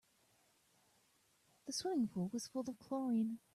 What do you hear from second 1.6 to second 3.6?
The swimming pool was full of chlorine.